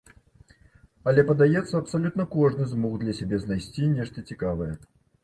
[1.11, 4.73] Але, падаецца, абсалютна кожны змог для сябе знайсці нешта цікавае.